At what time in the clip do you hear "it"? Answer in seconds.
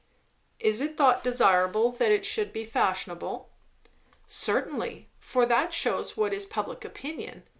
0.81-0.97, 2.11-2.25